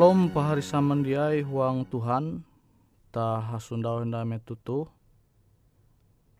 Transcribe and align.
Shalom 0.00 0.32
pahari 0.32 0.64
samandiai 0.64 1.44
huang 1.44 1.84
Tuhan. 1.84 2.40
Ta 3.12 3.36
hasundau 3.36 4.00
henda 4.00 4.24
metutu 4.24 4.88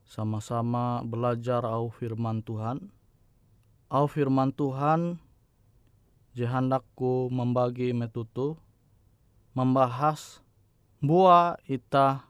sama-sama 0.09 1.05
belajar 1.05 1.69
au 1.69 1.93
firman 1.93 2.41
Tuhan. 2.41 2.89
Au 3.93 4.09
firman 4.09 4.49
Tuhan 4.57 5.21
jehandakku 6.33 7.29
membagi 7.29 7.93
metutu 7.93 8.57
membahas 9.53 10.41
buah 11.05 11.61
ita 11.69 12.25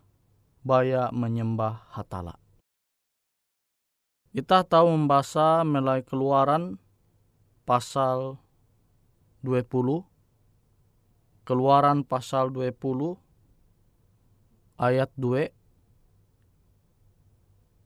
baya 0.66 1.14
menyembah 1.14 1.94
hatala. 1.94 2.42
Ita 4.34 4.66
tahu 4.66 4.98
membaca 4.98 5.62
mulai 5.62 6.02
keluaran 6.02 6.74
pasal 7.62 8.34
20 9.46 10.09
Keluaran 11.50 12.06
pasal 12.06 12.54
20 12.54 13.18
ayat 14.78 15.10
2 15.18 15.50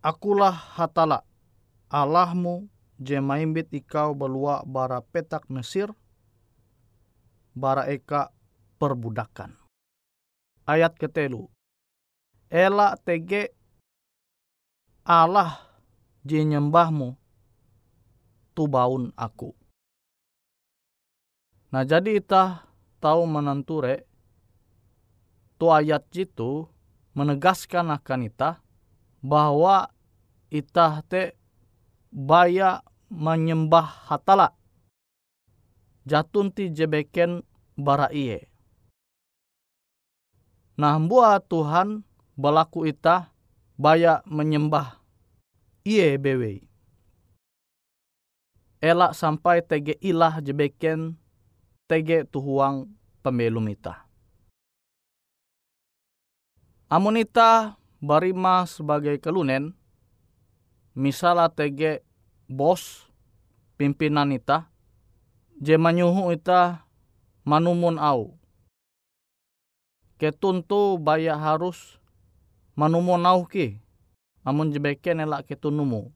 Akulah 0.04 0.52
hatala 0.52 1.24
Allahmu 1.88 2.68
jemaimbit 3.00 3.72
ikau 3.72 4.12
belua 4.12 4.60
bara 4.68 5.00
petak 5.00 5.48
Mesir 5.48 5.88
bara 7.56 7.88
eka 7.88 8.36
perbudakan. 8.76 9.56
Ayat 10.68 11.00
ketelu 11.00 11.48
Ela 12.52 13.00
tege 13.00 13.48
Allah 15.08 15.56
jenyembahmu 16.20 17.16
tubaun 18.52 19.08
aku. 19.16 19.56
Nah 21.72 21.88
jadi 21.88 22.20
itah 22.20 22.73
tahu 23.04 23.28
menenture 23.28 24.08
tu 25.60 25.68
ayat 25.68 26.08
itu 26.16 26.64
menegaskan 27.12 27.92
akan 27.92 28.32
ita 28.32 28.64
bahwa 29.20 29.92
ita 30.48 31.04
te 31.04 31.36
baya 32.08 32.80
menyembah 33.12 34.08
hatala 34.08 34.56
jatun 36.08 36.48
ti 36.48 36.72
jebeken 36.72 37.44
bara 37.76 38.08
iye. 38.08 38.48
Nah 40.80 40.96
buat 40.96 41.44
Tuhan 41.46 42.02
belaku 42.40 42.88
ita 42.88 43.28
baya 43.76 44.24
menyembah 44.24 44.96
iye 45.84 46.16
bewe. 46.16 46.64
Elak 48.84 49.16
sampai 49.16 49.64
tege 49.64 49.96
ilah 50.04 50.44
jebeken 50.44 51.16
tege 51.84 52.24
tuhuang 52.24 52.88
pembelum 53.20 53.68
ita. 53.68 54.08
Amun 56.88 57.20
ita 57.20 57.76
barima 58.00 58.64
sebagai 58.64 59.20
kelunen, 59.20 59.76
misalnya 60.96 61.52
tege 61.52 62.00
bos 62.48 63.08
pimpinan 63.76 64.32
ita, 64.32 64.72
je 65.60 65.76
manyuhu 65.76 66.32
ita 66.32 66.88
manumun 67.44 68.00
au. 68.00 68.32
Ketuntu 70.16 70.96
baya 70.96 71.36
harus 71.36 72.00
manumun 72.72 73.28
au 73.28 73.44
ki, 73.44 73.76
amun 74.40 74.72
jebeken 74.72 75.20
elak 75.20 75.44
ketunumu. 75.44 76.08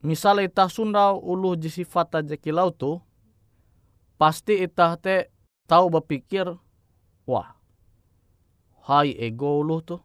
Misalnya 0.00 0.48
ita 0.48 0.64
sundau 0.70 1.18
ulu 1.18 1.58
jisifat 1.58 2.22
aja 2.22 2.36
kilau 2.38 2.70
tu, 2.70 3.02
pasti 4.16 4.64
ita 4.64 4.96
te 4.96 5.28
tahu 5.68 5.92
berpikir, 5.92 6.48
wah, 7.28 7.56
hai 8.88 9.12
ego 9.16 9.60
ulu 9.60 9.78
tu. 9.84 9.96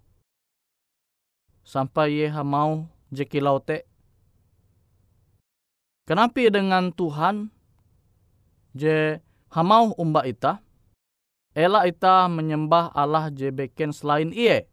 Sampai 1.64 2.20
ye 2.20 2.28
mau 2.44 2.88
jeki 3.16 3.40
laute. 3.40 3.88
Kenapa 6.04 6.44
dengan 6.52 6.92
Tuhan 6.92 7.48
je 8.76 9.22
hamau 9.54 9.96
umba 9.96 10.28
ita, 10.28 10.60
ela 11.56 11.88
ita 11.88 12.28
menyembah 12.28 12.92
Allah 12.92 13.32
je 13.32 13.48
beken 13.48 13.96
selain 13.96 14.36
iye. 14.36 14.68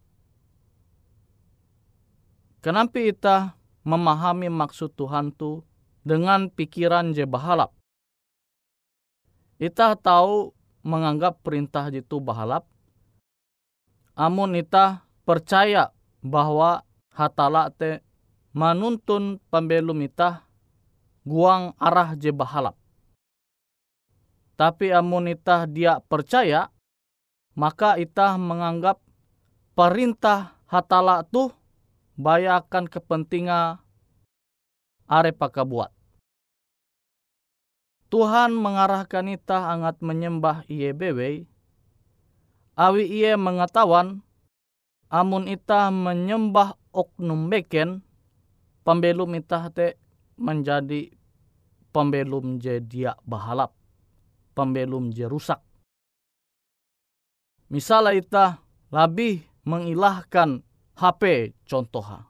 Kenapa 2.59 2.99
ita 2.99 3.55
memahami 3.87 4.51
maksud 4.51 4.91
Tuhan 4.99 5.31
tu 5.31 5.63
dengan 6.03 6.51
pikiran 6.51 7.15
je 7.15 7.23
bahalap? 7.23 7.78
Ita 9.59 9.91
tahu 9.99 10.55
menganggap 10.87 11.43
perintah 11.43 11.91
itu 11.91 12.23
bahalap, 12.23 12.63
amun 14.15 14.55
ita 14.55 15.03
percaya 15.27 15.91
bahwa 16.23 16.87
hatala 17.11 17.67
te 17.67 17.99
manuntun 18.55 19.43
pembelum 19.51 19.99
ita 19.99 20.47
guang 21.27 21.75
arah 21.75 22.15
je 22.15 22.31
bahalap. 22.31 22.79
Tapi 24.55 24.95
amun 24.95 25.27
ita 25.27 25.67
dia 25.67 25.99
percaya, 26.07 26.71
maka 27.51 27.99
ita 27.99 28.39
menganggap 28.39 29.03
perintah 29.75 30.55
hatala 30.71 31.27
tu 31.27 31.51
bayakan 32.15 32.87
kepentingan 32.87 33.83
are 35.09 35.31
buat. 35.67 35.98
Tuhan 38.09 38.57
mengarahkan 38.57 39.29
ita 39.29 39.69
angat 39.69 40.01
menyembah 40.01 40.65
iye 40.65 40.97
bewe, 40.97 41.45
awi 42.73 43.03
iye 43.05 43.37
mengetahuan 43.37 44.25
amun 45.13 45.45
ita 45.45 45.93
menyembah 45.93 46.73
oknum 46.89 47.53
beken, 47.53 48.01
pembelum 48.81 49.37
ita 49.37 49.69
te 49.69 49.97
menjadi 50.41 51.13
pembelum 51.93 52.57
je 52.57 52.81
dia 52.81 53.13
bahalap, 53.29 53.77
pembelum 54.57 55.13
je 55.13 55.29
rusak. 55.29 55.61
Misalnya 57.69 58.17
ita 58.17 58.45
lebih 58.89 59.45
mengilahkan 59.69 60.65
HP 60.97 61.53
contohnya. 61.69 62.25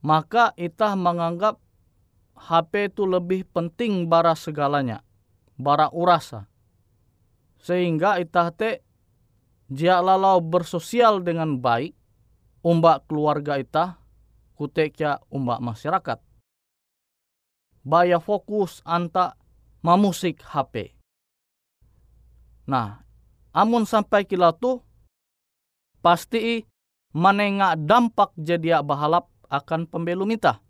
Maka 0.00 0.56
ita 0.56 0.96
menganggap 0.96 1.60
HP 2.36 2.92
itu 2.92 3.08
lebih 3.08 3.48
penting 3.48 4.06
bara 4.06 4.36
segalanya, 4.36 5.00
bara 5.56 5.88
urasa. 5.88 6.46
Sehingga 7.56 8.20
itah 8.20 8.52
te 8.52 8.84
jia 9.72 9.98
lalau 10.04 10.38
bersosial 10.44 11.24
dengan 11.24 11.58
baik, 11.58 11.96
umbak 12.60 13.08
keluarga 13.08 13.56
itah, 13.56 13.98
kutekya 14.54 15.24
umbak 15.32 15.58
masyarakat. 15.64 16.20
Baya 17.82 18.20
fokus 18.20 18.84
anta 18.84 19.34
mamusik 19.80 20.44
HP. 20.44 20.92
Nah, 22.68 23.00
amun 23.54 23.86
sampai 23.88 24.26
kila 24.26 24.52
tu, 24.52 24.82
pasti 26.04 26.66
menengak 27.14 27.80
dampak 27.80 28.34
jadi 28.36 28.82
bahalap 28.82 29.30
akan 29.46 29.86
pembelum 29.86 30.34
itah 30.34 30.65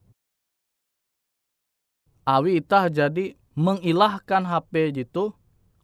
awi 2.26 2.59
itah 2.59 2.90
jadi 2.90 3.38
mengilahkan 3.54 4.45
HP 4.45 4.92
gitu 4.92 5.33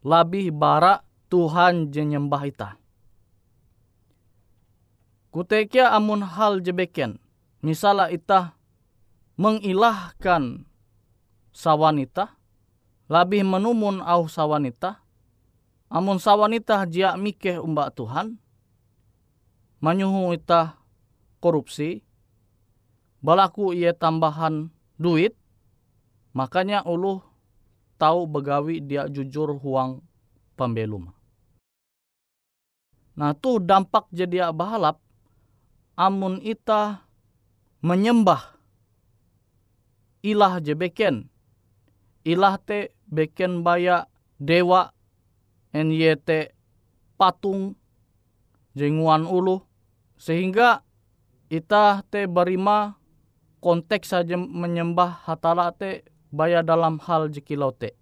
lebih 0.03 0.51
bara 0.51 1.07
Tuhan 1.31 1.89
jenyembah 1.95 2.43
itah. 2.51 2.75
Kutekia 5.33 5.97
amun 5.97 6.21
hal 6.21 6.61
jebeken, 6.61 7.17
misalnya 7.65 8.13
itah 8.13 8.53
mengilahkan 9.41 10.69
sawanita, 11.57 12.37
lebih 13.09 13.41
menumun 13.41 14.05
au 14.05 14.29
sawanita, 14.29 15.01
amun 15.89 16.21
sawanita 16.21 16.85
jia 16.85 17.17
mikeh 17.17 17.57
umbak 17.57 17.97
Tuhan, 17.97 18.37
manyuhu 19.81 20.37
itah 20.37 20.77
korupsi, 21.41 22.05
balaku 23.25 23.73
ia 23.73 23.97
tambahan 23.97 24.69
duit, 25.01 25.33
Makanya 26.33 26.85
ulu 26.89 27.21
tahu 28.01 28.25
begawi 28.25 28.81
dia 28.81 29.05
jujur 29.09 29.53
huang 29.61 30.01
pembelum. 30.57 31.13
Nah 33.13 33.37
tuh 33.37 33.61
dampak 33.61 34.09
jadi 34.09 34.49
bahalap 34.57 34.97
amun 35.93 36.41
ita 36.41 37.05
menyembah 37.85 38.57
ilah 40.25 40.63
je 40.65 40.73
beken. 40.73 41.29
Ilah 42.25 42.57
te 42.57 42.95
beken 43.11 43.61
baya 43.61 44.09
dewa 44.41 44.95
NYT 45.75 46.55
patung 47.21 47.77
jenguan 48.73 49.29
ulu 49.29 49.61
sehingga 50.17 50.81
ita 51.53 52.01
te 52.09 52.25
berima 52.25 52.97
konteks 53.61 54.17
saja 54.17 54.39
menyembah 54.39 55.29
hatala 55.29 55.75
te 55.75 56.07
baya 56.33 56.65
dalam 56.65 56.97
hal 57.05 57.29
jikilote. 57.29 57.95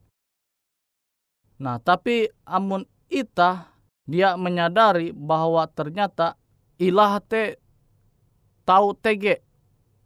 Nah, 1.61 1.77
tapi 1.83 2.31
amun 2.47 2.87
ita 3.11 3.69
dia 4.07 4.39
menyadari 4.39 5.13
bahwa 5.13 5.67
ternyata 5.69 6.39
ilah 6.81 7.21
te 7.21 7.61
tahu 8.65 8.97
tege 8.97 9.45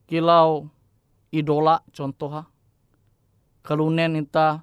kilau 0.08 0.66
idola 1.30 1.80
contoh 1.94 2.44
kalunen 3.64 4.20
ita 4.20 4.60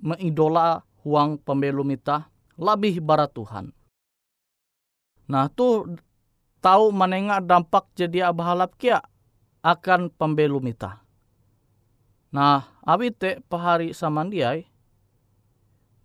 mengidola 0.00 0.80
huang 1.04 1.36
pembelum 1.40 1.92
ita 1.92 2.28
lebih 2.56 3.04
barat 3.04 3.32
Tuhan. 3.32 3.72
Nah 5.28 5.46
tu 5.52 5.96
tahu 6.64 6.92
menengah 6.92 7.40
dampak 7.44 7.88
jadi 7.96 8.32
abahalap 8.32 8.76
kia 8.80 9.00
akan 9.60 10.08
pembelum 10.12 10.64
ita. 10.68 11.04
Nah, 12.30 12.62
abite 12.86 13.42
pahari 13.50 13.90
samandiai 13.90 14.70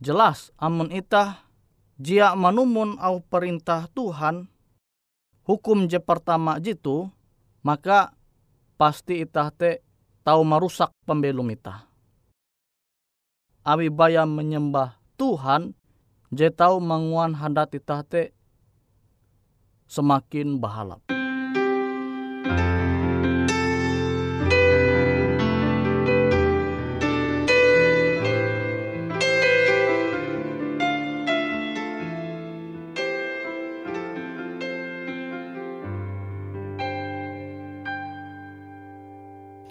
jelas 0.02 0.50
amun 0.58 0.90
ita 0.90 1.46
jia 2.02 2.34
manumun 2.34 2.98
au 2.98 3.22
perintah 3.22 3.86
Tuhan 3.94 4.50
hukum 5.46 5.86
je 5.86 6.02
pertama 6.02 6.58
jitu 6.58 7.08
maka 7.62 8.18
pasti 8.76 9.22
ita 9.22 9.54
te 9.54 9.86
tahu 10.26 10.42
merusak 10.42 10.90
pembelum 11.06 11.54
ita. 11.54 11.86
Abi 13.66 13.94
bayam 13.94 14.34
menyembah 14.34 14.98
Tuhan 15.18 15.74
je 16.34 16.50
tahu 16.50 16.82
menguan 16.82 17.38
hadat 17.38 17.74
ita 17.78 18.02
te 18.06 18.34
semakin 19.86 20.58
bahalap. 20.58 21.02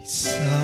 So. 0.07 0.64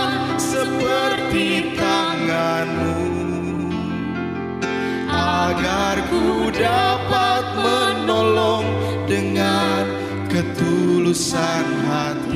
agar 5.41 5.97
ku 6.05 6.53
dapat 6.53 7.45
menolong 7.57 8.65
dengan 9.09 9.89
ketulusan 10.29 11.65
hati 11.89 12.30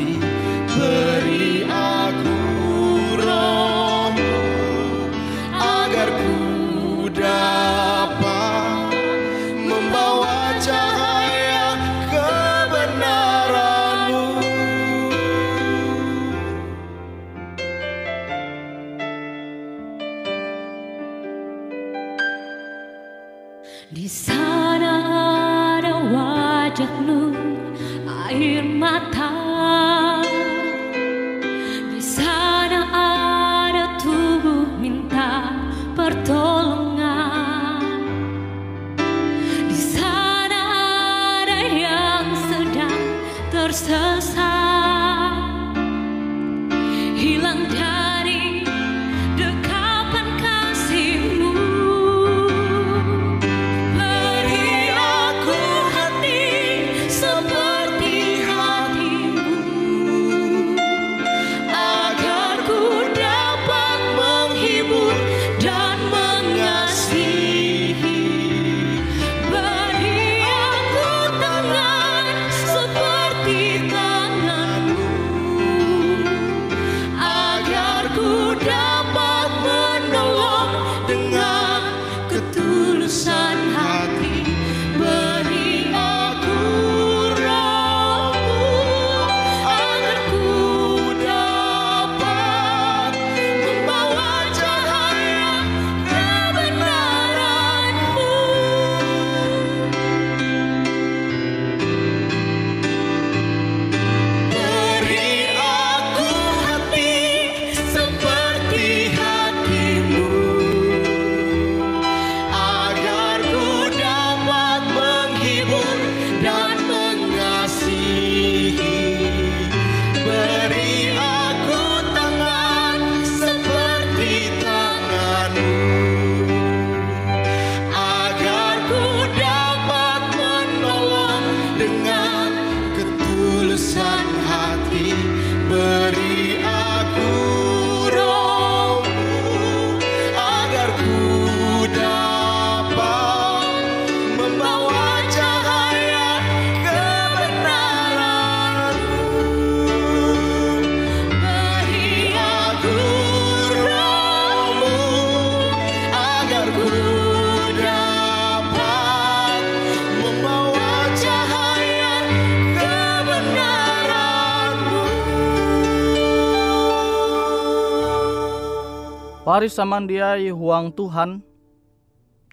Pari 169.56 169.72
samandiai 169.72 170.52
huang 170.52 170.92
Tuhan, 170.92 171.40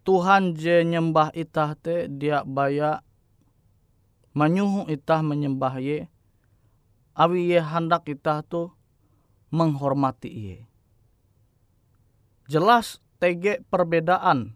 Tuhan 0.06 0.54
je 0.54 0.86
nyembah 0.86 1.34
itah 1.34 1.74
te 1.74 2.06
dia 2.06 2.46
baya 2.46 3.02
menyuhu 4.38 4.86
itah 4.86 5.18
menyembah 5.18 5.82
ye, 5.82 6.06
awi 7.18 7.50
ye 7.50 7.58
hendak 7.58 8.06
itah 8.06 8.46
tu 8.46 8.70
menghormati 9.50 10.30
ye. 10.30 10.56
Jelas 12.46 13.02
tege 13.18 13.66
perbedaan 13.66 14.54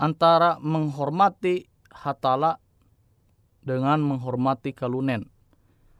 antara 0.00 0.56
menghormati 0.64 1.68
hatala 1.92 2.56
dengan 3.60 4.00
menghormati 4.00 4.72
kalunen 4.72 5.28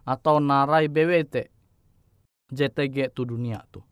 atau 0.09 0.41
narai 0.41 0.89
BWT 0.89 1.53
JTG 2.49 3.13
tu 3.13 3.29
dunia 3.29 3.61
tu. 3.69 3.85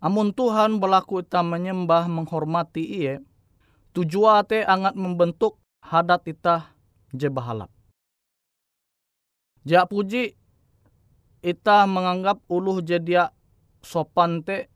Amun 0.00 0.32
Tuhan 0.32 0.80
berlaku 0.80 1.20
kita 1.20 1.44
menyembah 1.44 2.08
menghormati 2.08 2.80
iye, 2.80 3.20
tujuan 3.92 4.48
te 4.48 4.64
angat 4.64 4.96
membentuk 4.96 5.60
hadat 5.84 6.24
kita 6.24 6.72
je 7.12 7.28
bahalap. 7.28 7.68
Jak 9.68 9.92
puji 9.92 10.32
ita 11.44 11.84
menganggap 11.84 12.40
uluh 12.48 12.80
jadi 12.80 13.28
sopan 13.84 14.40
te 14.40 14.72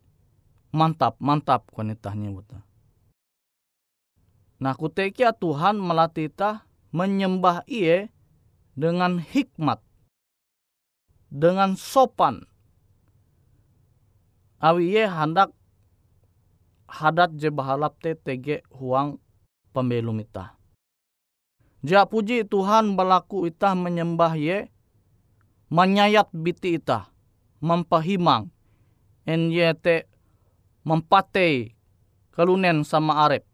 mantap 0.77 1.17
mantap 1.25 1.73
kan 1.73 1.89
ita 1.89 2.13
nyebut. 2.13 2.45
Nah 4.61 4.77
kutekia 4.77 5.33
Tuhan 5.33 5.81
melatih 5.81 6.29
ita 6.29 6.69
menyembah 6.93 7.65
iye 7.65 8.13
dengan 8.77 9.25
hikmat, 9.25 9.81
dengan 11.33 11.81
sopan, 11.81 12.45
awi 14.64 14.96
ye 14.96 15.05
hendak 15.05 15.53
hadat 16.88 17.37
je 17.37 17.53
bahalap 17.53 18.00
te 18.00 18.16
tege 18.16 18.64
huang 18.72 19.20
pembelum 19.77 20.24
ita. 20.24 20.57
Ja 21.85 22.09
puji 22.09 22.48
Tuhan 22.48 22.96
berlaku 22.96 23.44
ita 23.44 23.77
menyembah 23.77 24.33
ye, 24.40 24.72
menyayat 25.68 26.33
biti 26.33 26.81
ita, 26.81 27.12
mempahimang, 27.61 28.48
en 29.29 29.53
ye 29.53 29.68
te 29.77 30.09
mempatei 30.88 31.77
kelunen 32.33 32.88
sama 32.88 33.29
arep. 33.29 33.44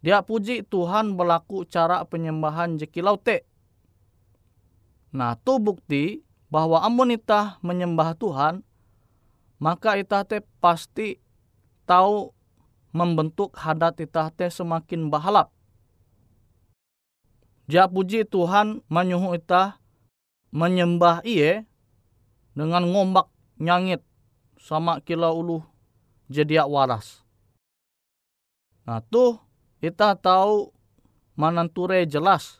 Dia 0.00 0.24
puji 0.24 0.64
Tuhan 0.64 1.12
berlaku 1.12 1.68
cara 1.68 2.08
penyembahan 2.08 2.80
jekilau 2.80 3.20
te. 3.20 3.44
Nah, 5.12 5.36
tu 5.36 5.60
bukti 5.60 6.24
bahwa 6.48 6.80
amun 6.80 7.12
ita 7.12 7.60
menyembah 7.60 8.16
Tuhan, 8.16 8.64
maka 9.62 9.94
ita 9.94 10.26
te 10.26 10.42
pasti 10.58 11.22
tahu 11.86 12.34
membentuk 12.90 13.54
hadat 13.54 13.94
ita 14.02 14.26
te 14.34 14.50
semakin 14.50 15.06
bahalap. 15.06 15.54
Ja 17.70 17.86
puji 17.86 18.26
Tuhan 18.26 18.82
menyuhu 18.90 19.38
ita 19.38 19.78
menyembah 20.50 21.22
iye 21.22 21.62
dengan 22.58 22.90
ngombak 22.90 23.30
nyangit 23.62 24.02
sama 24.58 24.98
kila 24.98 25.30
ulu 25.30 25.62
jadi 26.26 26.66
waras. 26.66 27.22
Nah 28.82 28.98
tuh 28.98 29.38
kita 29.78 30.18
tahu 30.18 30.74
mananture 31.38 32.02
jelas 32.10 32.58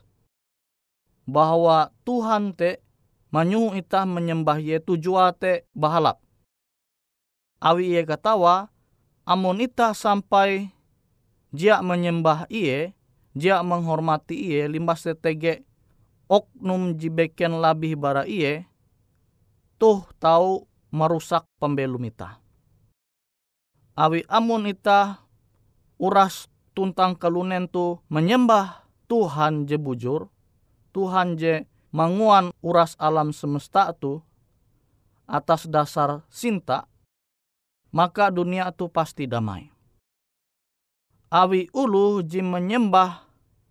bahwa 1.27 1.91
Tuhan 2.07 2.55
te 2.55 2.79
menyuhu 3.27 3.75
ita 3.75 4.07
menyembah 4.07 4.55
ye 4.63 4.79
tujuan 4.79 5.35
te 5.35 5.67
bahalap 5.75 6.22
awi 7.63 7.95
ia 7.95 8.03
katawa 8.03 8.67
amun 9.23 9.63
ita 9.63 9.95
sampai 9.95 10.67
dia 11.55 11.79
menyembah 11.79 12.43
iye 12.51 12.91
dia 13.31 13.63
menghormati 13.63 14.35
iye 14.35 14.67
limbas 14.67 15.07
tetege 15.07 15.63
oknum 16.27 16.99
jibeken 16.99 17.63
labih 17.63 17.95
bara 17.95 18.27
iye 18.27 18.67
tuh 19.79 20.03
tahu 20.19 20.67
merusak 20.93 21.47
pembelum 21.57 22.03
ita. 22.05 22.37
Awi 23.97 24.27
amun 24.29 24.69
ita 24.69 25.23
uras 25.97 26.51
tuntang 26.75 27.15
kalunen 27.15 27.69
tu 27.69 28.01
menyembah 28.09 28.85
Tuhan 29.07 29.69
je 29.69 29.77
bujur 29.77 30.33
Tuhan 30.93 31.37
je 31.37 31.65
manguan 31.93 32.49
uras 32.65 32.97
alam 32.97 33.29
semesta 33.29 33.93
tu 33.93 34.25
atas 35.29 35.69
dasar 35.69 36.25
sinta 36.33 36.89
maka 37.93 38.33
dunia 38.33 38.73
itu 38.73 38.89
pasti 38.89 39.29
damai. 39.29 39.69
Awi 41.29 41.69
ulu 41.73 42.25
ji 42.25 42.41
menyembah 42.41 43.25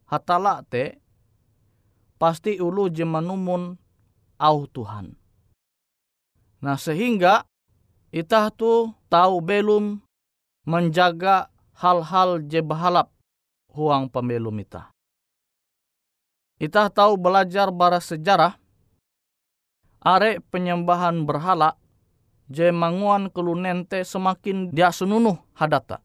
hatala 0.07 0.63
te, 0.67 0.99
pasti 2.17 2.59
ulu 2.63 2.87
ji 2.91 3.03
menumun 3.03 3.75
au 4.39 4.59
Tuhan. 4.71 5.15
Nah 6.63 6.79
sehingga 6.79 7.43
itah 8.15 8.51
tu 8.55 8.95
tahu 9.11 9.43
belum 9.43 9.99
menjaga 10.67 11.51
hal-hal 11.75 12.47
je 12.47 12.63
bahalap 12.63 13.11
huang 13.75 14.07
pembelum 14.07 14.55
itah. 14.63 14.95
Itah 16.63 16.87
tahu 16.87 17.19
belajar 17.19 17.75
bara 17.75 17.99
sejarah 17.99 18.55
are 19.99 20.39
penyembahan 20.51 21.27
berhala 21.27 21.75
je 22.51 22.73
manguan 22.75 23.31
kelunente 23.31 24.03
semakin 24.03 24.73
dia 24.75 24.91
senunuh 24.91 25.39
hadata. 25.55 26.03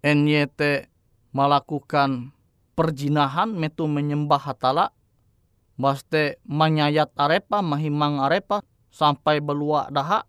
NYT 0.00 0.90
melakukan 1.36 2.32
perjinahan 2.74 3.52
metu 3.52 3.84
menyembah 3.84 4.40
hatala 4.40 4.96
baste 5.76 6.40
menyayat 6.48 7.12
arepa 7.16 7.60
mahimang 7.60 8.24
arepa 8.24 8.64
sampai 8.88 9.44
belua 9.44 9.92
daha 9.92 10.24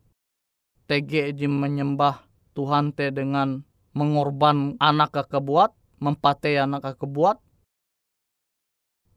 tege 0.91 1.31
ji 1.31 1.47
menyembah 1.47 2.27
Tuhan 2.51 2.91
te 2.91 3.15
dengan 3.15 3.63
mengorban 3.95 4.75
anak 4.83 5.15
kebuat 5.31 5.71
mempate 6.03 6.59
anak 6.59 6.99
kebuat 6.99 7.39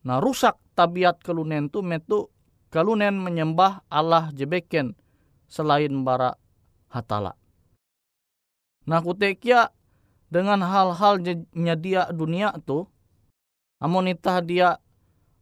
nah 0.07 0.23
rusak 0.23 0.55
tabiat 0.79 1.19
kelunen 1.23 1.67
tu 1.67 1.83
metu 1.83 2.31
kalunen 2.71 3.19
menyembah 3.19 3.83
Allah 3.91 4.31
jebeken 4.31 4.95
selain 5.49 5.93
bara 6.05 6.35
hatala. 6.91 7.37
Nah 8.85 9.01
kutekia 9.01 9.73
dengan 10.29 10.61
hal-hal 10.67 11.23
nyadia 11.55 12.11
dunia 12.11 12.53
tu, 12.67 12.85
amun 13.81 14.13
itah 14.13 14.43
dia 14.45 14.77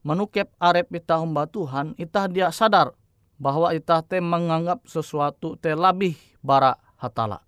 menukep 0.03 0.51
arep 0.59 0.91
itah 0.93 1.23
Tuhan, 1.49 1.95
itah 1.99 2.27
dia 2.27 2.51
sadar 2.55 2.95
bahwa 3.39 3.75
itah 3.75 4.03
te 4.07 4.23
menganggap 4.23 4.87
sesuatu 4.87 5.59
te 5.59 5.75
lebih 5.75 6.15
bara 6.45 6.79
hatala. 6.99 7.43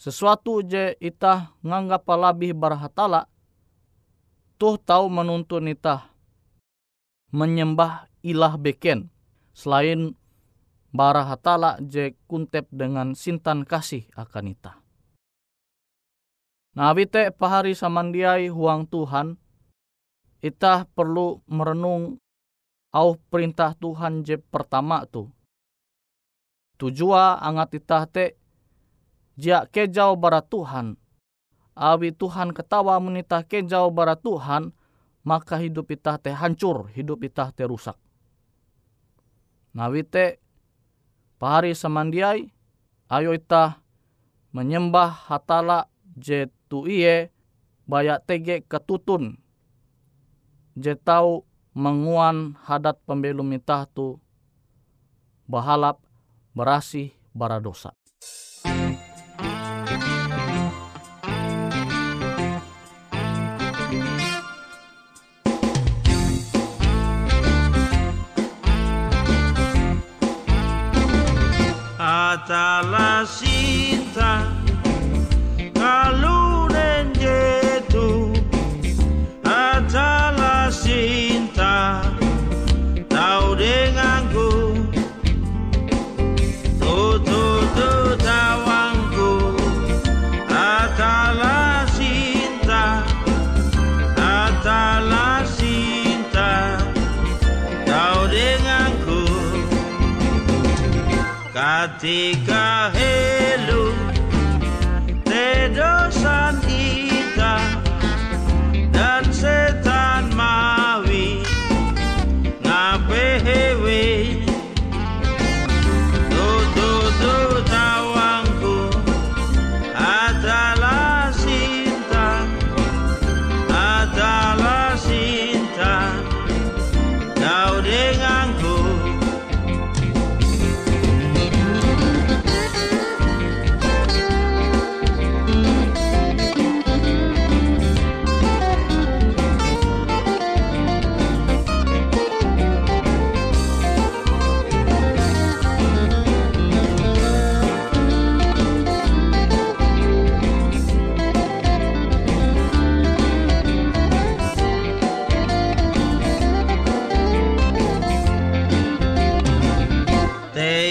Sesuatu 0.00 0.64
je 0.64 0.96
itah 0.96 1.52
nganggap 1.60 2.08
lebih 2.08 2.56
bara 2.56 2.76
hatala, 2.80 3.28
tuh 4.56 4.80
tahu 4.80 5.12
menuntun 5.12 5.68
itah 5.68 6.08
menyembah 7.32 8.10
ilah 8.26 8.58
beken 8.60 9.08
selain 9.56 10.12
bara 10.90 11.22
hatala 11.26 11.78
je 11.82 12.14
kuntep 12.26 12.66
dengan 12.70 13.14
sintan 13.14 13.62
kasih 13.62 14.06
akan 14.18 14.54
ita. 14.54 14.72
Abite 16.78 17.34
pahari 17.34 17.74
samandiai 17.74 18.46
huang 18.46 18.86
Tuhan, 18.86 19.34
ita 20.38 20.86
perlu 20.94 21.42
merenung 21.50 22.22
au 22.94 23.18
perintah 23.30 23.74
Tuhan 23.74 24.22
je 24.22 24.38
pertama 24.38 25.02
tu. 25.06 25.30
Tujua 26.78 27.42
angat 27.42 27.76
ita 27.76 28.06
te 28.06 28.38
jia 29.36 29.66
kejau 29.68 30.16
bara 30.16 30.40
Tuhan. 30.40 30.96
Awi 31.76 32.12
Tuhan 32.12 32.52
ketawa 32.52 32.98
menita 33.00 33.44
kejau 33.44 33.92
bara 33.92 34.16
Tuhan, 34.16 34.72
maka 35.24 35.60
hidup 35.60 35.92
ita 35.92 36.16
te 36.16 36.32
hancur, 36.32 36.88
hidup 36.92 37.20
ita 37.24 37.52
te 37.52 37.64
rusak. 37.68 37.96
Nawite 39.76 40.40
pahari 41.40 41.72
samandiai 41.72 42.52
ayo 43.08 43.32
ita 43.32 43.80
menyembah 44.52 45.08
hatala 45.32 45.88
je 46.20 46.52
tu 46.68 46.84
iye 46.84 47.32
bayak 47.88 48.28
tege 48.28 48.60
ketutun 48.68 49.40
je 50.76 50.92
tau 51.00 51.48
menguan 51.72 52.60
hadat 52.68 53.00
pembelum 53.08 53.48
itah 53.56 53.88
tu 53.88 54.20
bahalap 55.48 55.98
berasih 56.52 57.10
baradosa. 57.34 57.94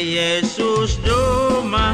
Yesus 0.10 0.98
doma 1.06 1.93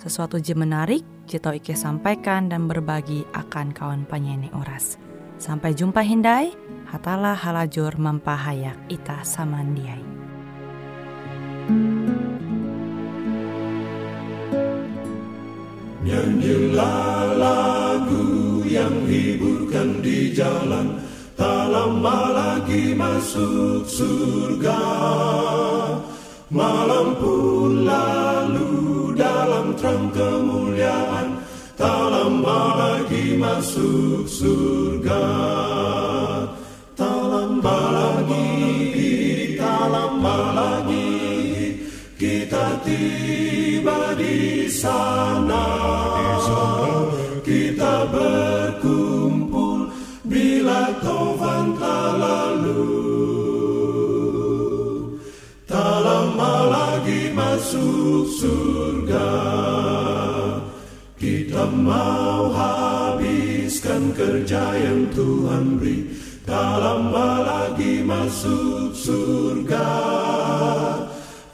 sesuatu 0.00 0.40
je 0.40 0.56
menarik, 0.56 1.04
jito 1.28 1.52
Ike 1.52 1.76
sampaikan 1.76 2.48
dan 2.48 2.64
berbagi 2.64 3.28
akan 3.36 3.76
kawan 3.76 4.08
penyanyi 4.08 4.48
oras. 4.56 4.96
Sampai 5.36 5.76
jumpa 5.76 6.00
Hindai, 6.00 6.56
hatalah 6.88 7.36
halajur 7.36 8.00
mempahayak 8.00 8.80
ita 8.88 9.20
samandiai. 9.20 10.00
Nyanyilah 16.00 17.36
lagu 17.36 18.64
yang 18.64 19.04
hiburkan 19.04 20.00
di 20.00 20.32
jalan 20.32 20.96
Tak 21.36 21.68
lama 21.70 22.20
lagi 22.32 22.96
masuk 22.96 23.84
surga 23.84 24.82
Malam 26.50 27.14
pun 27.20 27.84
lalu 27.84 28.79
masuk 33.60 34.24
surga. 34.24 35.28
Tak 36.96 37.20
lama 37.28 37.80
lagi, 37.92 39.52
tak 39.60 39.84
lama 39.92 40.38
lagi 40.56 41.76
Kita 42.16 42.80
tiba 42.80 44.16
di 44.16 44.64
sana. 44.64 45.68
Kita 47.44 48.08
berkumpul 48.08 49.92
bila 50.24 50.96
taufan 51.04 51.76
tak 51.76 52.16
lalu. 52.16 52.88
Tak 55.68 55.96
lama 56.00 56.54
lagi 56.64 57.28
masuk 57.36 58.24
surga. 58.40 59.32
Kita 61.20 61.68
mau 61.68 62.48
habiskan 63.70 64.10
kerja 64.18 64.74
yang 64.82 65.06
Tuhan 65.14 65.78
beri 65.78 66.10
Tak 66.42 66.74
lama 66.82 67.30
lagi 67.46 68.02
masuk 68.02 68.90
surga. 68.90 69.90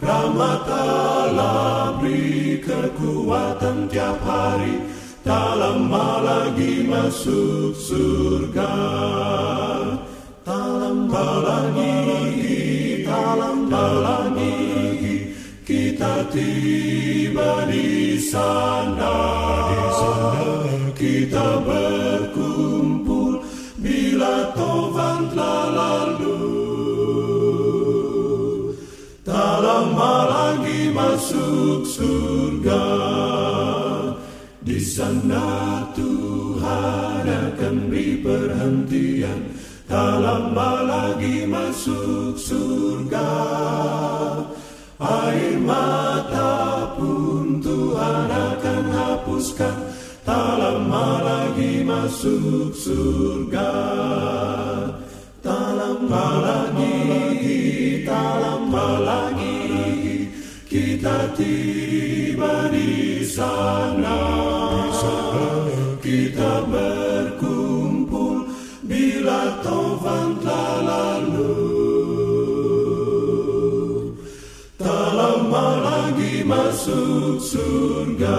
Rahmat 0.00 0.64
Allah 0.64 2.00
beri 2.00 2.64
kekuatan 2.64 3.92
tiap 3.92 4.16
hari 4.24 4.80
Tak 5.20 5.60
lama 5.60 6.24
lagi 6.24 6.88
masuk 6.88 7.76
surga. 7.76 8.76
Tak 10.40 10.68
lama 10.72 11.28
lagi, 11.44 13.04
tak 13.04 13.32
lama 13.36 13.86
lagi 14.00 14.65
Kita 15.66 16.22
tiba 16.30 17.66
di 17.66 18.14
sana. 18.22 19.18
Kita 20.94 21.58
berkumpul. 21.66 23.42
Bila 23.82 24.54
Tuhan 24.54 25.20
telah 25.34 25.66
lalu 25.74 26.38
Tak 29.26 29.54
lama 29.58 30.14
lagi 30.30 30.94
masuk 30.94 31.82
surga. 31.82 32.86
Di 34.62 34.78
sana 34.78 35.82
Tuhan 35.98 37.26
akan 37.26 37.74
beri 37.90 38.22
perhentian. 38.22 39.50
Tak 39.90 40.14
lama 40.22 40.70
lagi 40.86 41.42
masuk 41.42 42.38
surga 42.38 43.34
mata 45.66 46.94
pun 46.94 47.58
Tuhan 47.58 48.30
akan 48.30 48.84
hapuskan. 48.94 49.76
Tak 50.22 50.50
lama 50.58 51.08
lagi 51.22 51.82
masuk 51.82 52.70
surga. 52.74 53.74
Tak 55.42 55.68
lama 55.78 56.26
lagi, 56.42 58.02
tak 58.02 58.34
lama 58.42 58.88
lagi 58.98 60.26
Kita 60.66 61.30
tiba 61.38 62.70
di 62.70 63.22
sana. 63.22 64.18
Kita 66.02 66.62
berkumpul 66.70 68.46
bila 68.86 69.58
Tuhan 69.62 70.38
telah 70.38 70.74
lalu 70.86 71.75
masuk 76.46 77.42
surga 77.42 78.38